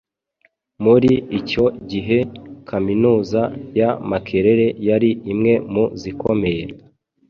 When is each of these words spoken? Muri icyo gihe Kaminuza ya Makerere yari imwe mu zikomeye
Muri 0.83 1.11
icyo 1.39 1.65
gihe 1.91 2.17
Kaminuza 2.69 3.41
ya 3.79 3.89
Makerere 4.09 4.67
yari 4.87 5.09
imwe 5.31 5.53
mu 5.73 5.83
zikomeye 6.01 6.63